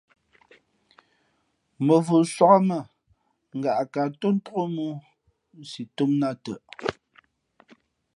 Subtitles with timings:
[1.85, 2.79] Mᾱvǒ sōk á mâ:
[3.57, 4.93] ngaꞌkǎꞌ tō ntók mōō,
[5.59, 6.53] nsi tōm nᾱ ā tα.